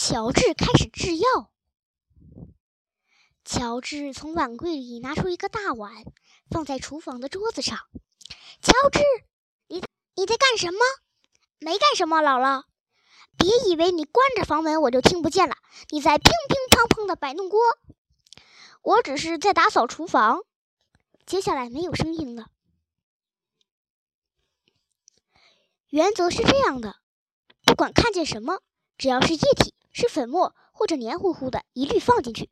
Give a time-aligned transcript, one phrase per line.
[0.00, 1.50] 乔治开始制药。
[3.44, 6.04] 乔治从碗柜里拿出一个大碗，
[6.48, 7.76] 放在厨房的桌子上。
[8.62, 9.00] 乔治，
[9.66, 9.82] 你
[10.14, 10.78] 你在干什么？
[11.58, 12.62] 没干什么，姥姥。
[13.36, 15.56] 别以为你关着房门我就听不见了。
[15.90, 17.60] 你在乒乒乓乓的摆弄锅。
[18.82, 20.44] 我只是在打扫厨房。
[21.26, 22.46] 接下来没有声音了。
[25.88, 27.00] 原则是这样的：
[27.64, 28.62] 不管看见什么，
[28.96, 29.74] 只要是液体。
[29.92, 32.50] 是粉末或者黏糊糊的，一律放进去，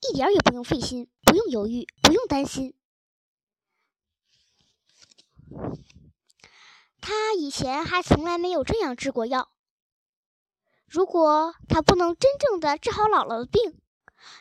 [0.00, 2.74] 一点也不用费心，不用犹豫，不用担心。
[7.00, 9.50] 他以前还从来没有这样治过药。
[10.86, 13.80] 如果他不能真正的治好姥姥的病，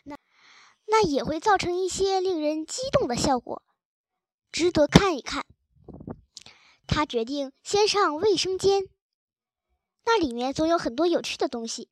[0.03, 0.17] 那
[0.85, 3.63] 那也会造成一些令人激动的效果，
[4.51, 5.45] 值得看一看。
[6.85, 8.83] 他决定先上卫生间，
[10.05, 11.89] 那里面总有很多有趣的东西。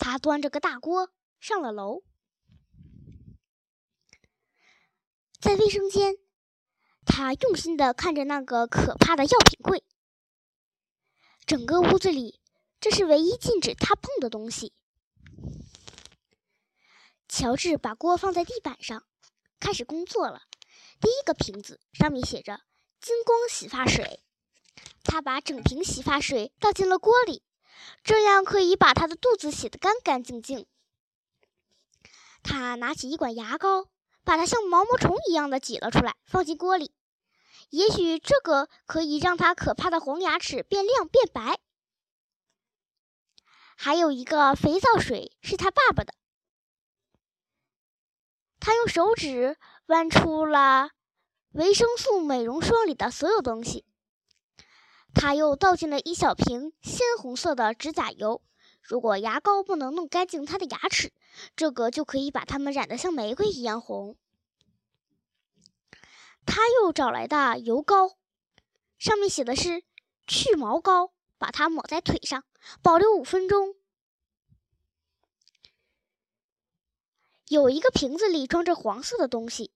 [0.00, 2.02] 他端着个大锅上了楼，
[5.38, 6.16] 在卫生间，
[7.04, 9.84] 他用心的看着那个可怕的药品柜。
[11.44, 12.40] 整个屋子里，
[12.80, 14.72] 这是唯一禁止他碰的东西。
[17.28, 19.04] 乔治把锅放在地板上，
[19.60, 20.44] 开始工作了。
[20.98, 22.62] 第一个瓶子上面写着
[23.02, 24.24] “金光洗发水”，
[25.04, 27.42] 他把整瓶洗发水倒进了锅里。
[28.02, 30.66] 这样可以把他的肚子洗得干干净净。
[32.42, 33.88] 他拿起一管牙膏，
[34.24, 36.92] 把它像毛毛虫一样的挤了出来，放进锅里。
[37.68, 41.60] 也许这个可以让他可怕的黄牙齿变亮变白。
[43.76, 46.14] 还有一个肥皂水是他爸爸的。
[48.58, 50.90] 他用手指弯出了
[51.52, 53.84] 维生素美容霜里的所有东西。
[55.14, 58.42] 他又倒进了一小瓶鲜红色的指甲油。
[58.82, 61.12] 如果牙膏不能弄干净他的牙齿，
[61.54, 64.16] 这个就可以把它们染得像玫瑰一样红。
[66.46, 68.16] 他又找来的油膏，
[68.98, 69.84] 上面写的是
[70.26, 72.44] 去毛膏，把它抹在腿上，
[72.82, 73.74] 保留五分钟。
[77.48, 79.72] 有一个瓶子里装着黄色的东西，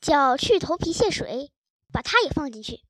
[0.00, 1.52] 叫去头皮屑水，
[1.92, 2.84] 把它也放进去。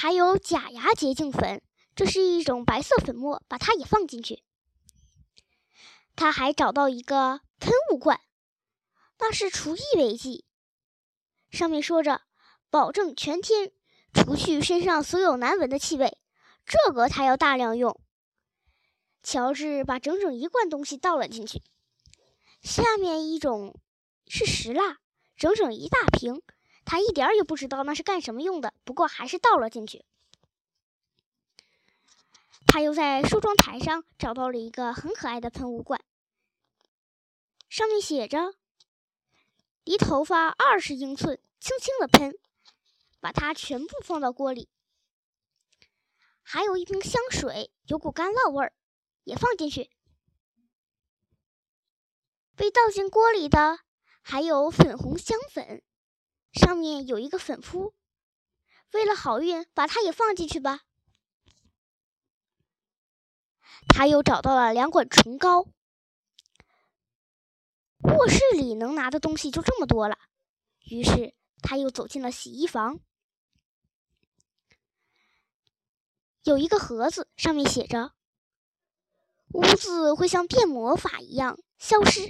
[0.00, 1.60] 还有假牙洁净粉，
[1.96, 4.44] 这是一种白色粉末，把它也放进去。
[6.14, 8.20] 他还找到一个喷雾罐，
[9.18, 10.44] 那是除异味剂，
[11.50, 12.22] 上面说着
[12.70, 13.72] 保证全天
[14.14, 16.16] 除去身上所有难闻的气味，
[16.64, 18.00] 这个他要大量用。
[19.24, 21.60] 乔治把整整一罐东西倒了进去，
[22.62, 23.76] 下面一种
[24.28, 24.98] 是石蜡，
[25.36, 26.40] 整整一大瓶。
[26.90, 30.06] 他一点也不知道那是干什么用的，不过还是倒了进去。
[32.66, 36.02] 他又在梳妆台上找到了一个很可爱的喷雾罐，
[37.68, 38.54] 上面写着
[39.84, 42.38] “离头发二十英寸，轻轻的喷”，
[43.20, 44.70] 把它全部放到锅里。
[46.42, 48.72] 还有一瓶香水，有股干酪味儿，
[49.24, 49.90] 也放进去。
[52.56, 53.80] 被倒进锅里的
[54.22, 55.82] 还有粉红香粉。
[56.58, 57.94] 上面有一个粉扑，
[58.92, 60.80] 为了好运，把它也放进去吧。
[63.88, 65.68] 他又找到了两管唇膏。
[68.00, 70.18] 卧室里能拿的东西就这么多了，
[70.80, 72.98] 于是他又走进了洗衣房。
[76.42, 78.14] 有一个盒子，上面写着
[79.54, 82.28] ：“污渍会像变魔法一样消失。”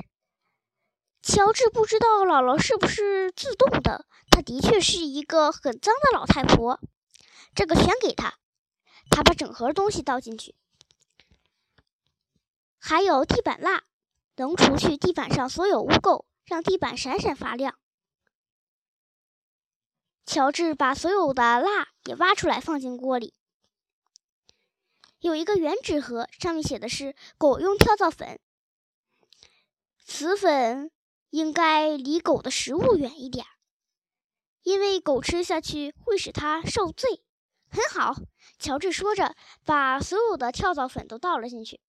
[1.29, 6.81] 乔治不知道姥姥是不是自动的，她的确是一个很脏的老太婆。
[7.55, 8.39] 这个全给她，
[9.11, 10.55] 她把整盒东西倒进去，
[12.79, 13.85] 还有地板蜡，
[14.37, 17.79] 能除去地板上所有污垢，让地板闪闪发亮。
[20.25, 23.35] 乔治把所有的蜡也挖出来，放进锅里。
[25.19, 28.41] 有一个圆纸盒，上面写的是狗用跳蚤粉，
[30.07, 30.91] 此粉。
[31.31, 33.47] 应该离狗的食物远一点，
[34.63, 37.23] 因为狗吃下去会使它受罪。
[37.71, 38.17] 很好，
[38.59, 41.81] 乔治说着，把所有的跳蚤粉都倒了进去。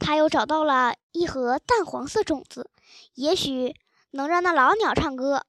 [0.00, 2.68] 他又找到了一盒淡黄色种子，
[3.14, 3.76] 也许
[4.10, 5.46] 能让那老鸟唱歌。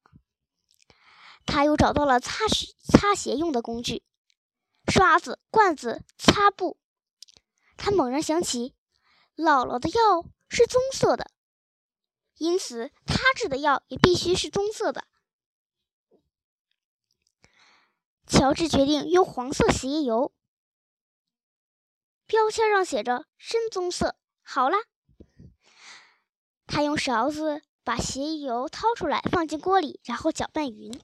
[1.48, 4.04] 他又找到了擦洗擦鞋用的工具：
[4.88, 6.78] 刷子、罐子、擦布。
[7.76, 8.76] 他猛然想起
[9.36, 10.26] 姥姥的药。
[10.54, 11.32] 是棕色的，
[12.36, 15.08] 因此他制的药也必须是棕色的。
[18.28, 20.34] 乔治决定用黄色洗衣油，
[22.26, 24.16] 标签上写着深棕色。
[24.42, 24.78] 好了，
[26.68, 31.02] 他用勺子把鞋油掏出来，放进锅里，然后搅拌匀。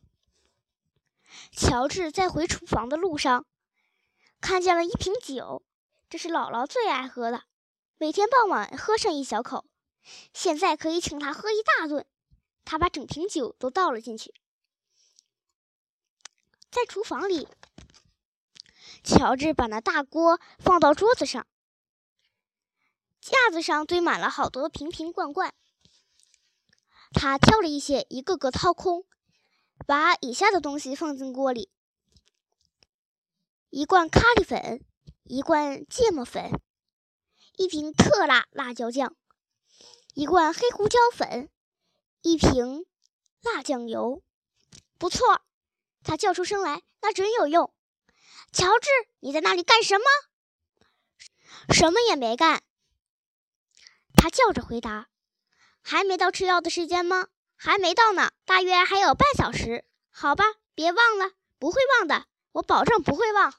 [1.51, 3.45] 乔治在回厨房的路上，
[4.41, 5.63] 看见了一瓶酒，
[6.09, 7.43] 这是姥姥最爱喝的，
[8.01, 9.65] 每天傍晚喝上一小口。
[10.33, 12.05] 现在可以请他喝一大顿。
[12.63, 14.33] 他把整瓶酒都倒了进去。
[16.71, 17.49] 在厨房里，
[19.03, 21.45] 乔治把那大锅放到桌子上，
[23.19, 25.53] 架子上堆满了好多瓶瓶罐罐。
[27.11, 29.03] 他挑了一些，一个个掏空，
[29.85, 31.69] 把以下的东西放进锅里：
[33.69, 34.85] 一罐咖喱粉，
[35.23, 36.61] 一罐芥末粉，
[37.59, 39.17] 一瓶特辣辣椒酱，
[40.13, 41.49] 一罐黑胡椒粉，
[42.21, 42.85] 一瓶
[43.41, 44.23] 辣酱油。
[44.97, 45.41] 不错。
[46.01, 47.73] 他叫出声来，那准有用。
[48.53, 48.87] 乔治，
[49.19, 50.05] 你在那里干什么？
[51.73, 52.63] 什么也没干。
[54.15, 55.09] 他叫着回答
[55.83, 57.27] ：“还没到吃药的时间吗？
[57.57, 59.83] 还没到呢，大约还有半小时。
[60.09, 60.45] 好吧，
[60.75, 63.53] 别忘了，不会忘的，我保证不会忘。”